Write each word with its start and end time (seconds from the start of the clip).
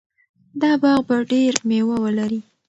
دا 0.61 0.71
باغ 0.81 0.99
به 1.07 1.17
ډېر 1.31 1.53
مېوه 1.67 1.97
ولري. 2.03 2.41